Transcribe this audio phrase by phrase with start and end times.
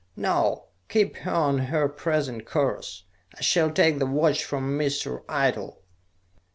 [0.15, 0.63] "No.
[0.89, 3.03] Keep her on her present course.
[3.37, 5.23] I shall take the watch from Mr.
[5.27, 5.77] Eitel."